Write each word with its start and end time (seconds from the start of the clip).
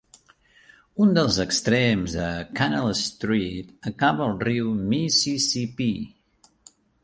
Un 1.03 1.11
dels 1.17 1.37
extrems 1.43 2.15
de 2.21 2.25
Canal 2.61 2.89
Street 3.01 3.93
acaba 3.95 4.27
al 4.31 4.35
riu 4.49 4.75
Mississippí. 4.97 5.91